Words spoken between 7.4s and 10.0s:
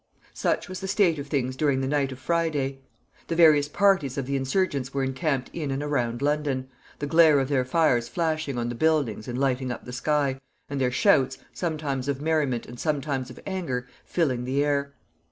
their fires flashing on the buildings and lighting up the